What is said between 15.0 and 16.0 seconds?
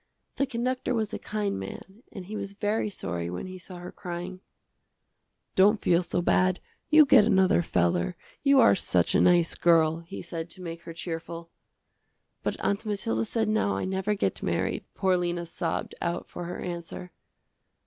Lena sobbed